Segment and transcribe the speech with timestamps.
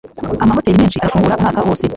[0.43, 1.85] Amahoteri menshi arafungura umwaka wose.